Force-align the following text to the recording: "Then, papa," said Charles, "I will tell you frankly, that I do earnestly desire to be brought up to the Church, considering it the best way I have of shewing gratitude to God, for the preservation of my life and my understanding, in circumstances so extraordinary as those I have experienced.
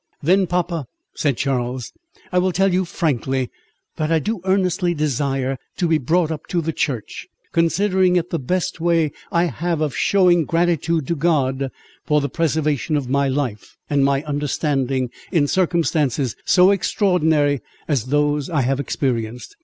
"Then, 0.23 0.47
papa," 0.47 0.87
said 1.13 1.37
Charles, 1.37 1.93
"I 2.31 2.39
will 2.39 2.51
tell 2.51 2.73
you 2.73 2.85
frankly, 2.85 3.51
that 3.97 4.11
I 4.11 4.17
do 4.17 4.41
earnestly 4.45 4.95
desire 4.95 5.57
to 5.77 5.87
be 5.87 5.99
brought 5.99 6.31
up 6.31 6.47
to 6.47 6.59
the 6.59 6.73
Church, 6.73 7.27
considering 7.51 8.15
it 8.15 8.31
the 8.31 8.39
best 8.39 8.79
way 8.81 9.11
I 9.31 9.43
have 9.43 9.79
of 9.79 9.95
shewing 9.95 10.45
gratitude 10.45 11.05
to 11.05 11.15
God, 11.15 11.69
for 12.03 12.19
the 12.19 12.29
preservation 12.29 12.97
of 12.97 13.09
my 13.11 13.27
life 13.27 13.77
and 13.91 14.03
my 14.03 14.23
understanding, 14.23 15.11
in 15.31 15.45
circumstances 15.45 16.35
so 16.45 16.71
extraordinary 16.71 17.59
as 17.87 18.05
those 18.05 18.49
I 18.49 18.61
have 18.61 18.79
experienced. 18.79 19.55